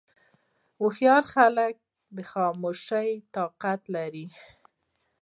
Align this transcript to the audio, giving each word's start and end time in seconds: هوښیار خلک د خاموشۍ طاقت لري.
هوښیار 0.79 1.23
خلک 1.33 1.73
د 2.15 2.17
خاموشۍ 2.31 3.09
طاقت 3.35 3.81
لري. 3.95 4.27